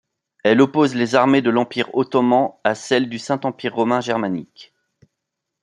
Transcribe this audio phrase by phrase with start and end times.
[0.43, 4.73] Elle oppose les armées de l'Empire ottoman à celles du Saint-Empire romain germanique.